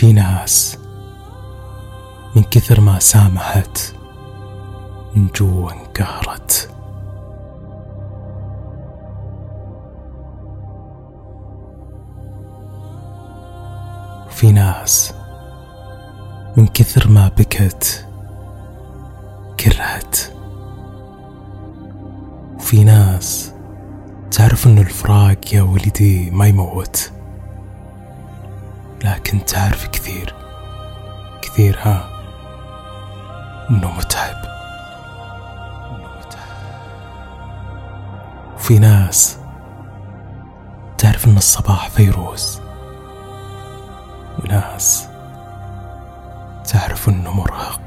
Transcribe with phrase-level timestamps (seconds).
[0.00, 0.78] في ناس
[2.36, 3.78] من كثر ما سامحت
[5.14, 6.70] من جوا انقهرت
[14.30, 15.14] في ناس
[16.56, 18.06] من كثر ما بكت
[19.60, 20.16] كرهت.
[22.56, 23.52] وفي ناس
[24.30, 27.19] تعرف ان الفراق يا ولدي ما يموت.
[29.04, 30.34] لكن تعرف كثير.
[31.42, 32.08] كثير ها؟
[33.70, 34.50] إنه متعب.
[38.56, 39.38] وفي ناس
[40.98, 42.60] تعرف إن الصباح فيروز.
[44.38, 45.08] وناس
[46.72, 47.80] تعرف إنه مرهق.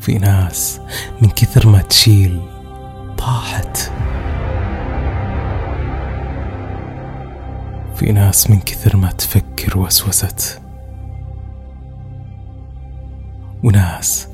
[0.00, 0.80] في ناس
[1.20, 2.40] من كثر ما تشيل
[3.18, 3.90] طاحت
[8.02, 10.60] في ناس من كثر ما تفكر وسوست.
[13.64, 14.28] وناس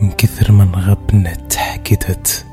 [0.00, 2.46] من كثر ما انغبنت حقدت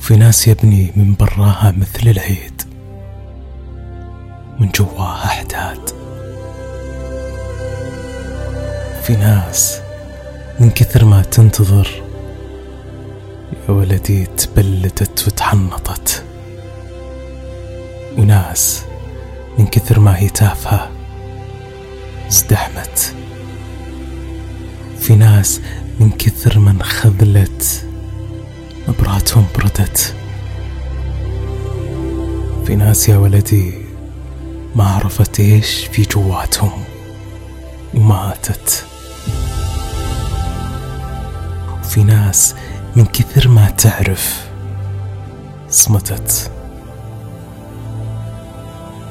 [0.00, 2.62] في ناس يا ابني من براها مثل العيد.
[4.60, 5.90] من جواها احداد
[9.02, 9.80] في ناس
[10.60, 12.02] من كثر ما تنتظر.
[13.52, 16.31] يا ولدي تبلدت وتحنطت.
[18.18, 18.82] وناس
[19.58, 20.90] من كثر ما هي تافهة
[22.28, 23.14] ازدحمت.
[25.00, 25.60] في ناس
[26.00, 27.86] من كثر ما انخذلت
[28.88, 30.14] نبراتهم بردت.
[32.66, 33.74] في ناس يا ولدي
[34.76, 36.84] ما عرفت إيش في جواتهم
[37.94, 38.84] وماتت.
[41.80, 42.54] وفي ناس
[42.96, 44.46] من كثر ما تعرف
[45.70, 46.50] صمتت.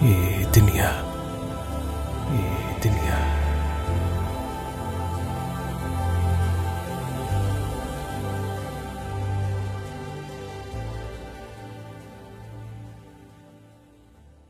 [0.03, 1.10] ये दुनिया